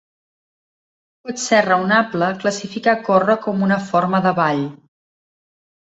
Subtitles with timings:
[1.27, 4.69] Pot ser raonable classificar córrer com una forma de ball.